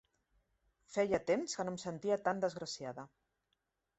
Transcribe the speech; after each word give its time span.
Feia 0.93 1.19
temps 1.31 1.53
que 1.59 1.65
no 1.69 1.73
em 1.73 1.77
sentia 1.83 2.19
tan 2.29 2.43
desgraciada. 2.47 3.07